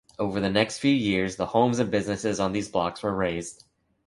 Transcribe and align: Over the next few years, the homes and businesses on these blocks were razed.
Over 0.17 0.39
the 0.39 0.49
next 0.49 0.79
few 0.79 0.91
years, 0.95 1.35
the 1.35 1.45
homes 1.45 1.77
and 1.77 1.91
businesses 1.91 2.39
on 2.39 2.53
these 2.53 2.69
blocks 2.69 3.03
were 3.03 3.13
razed. 3.13 3.65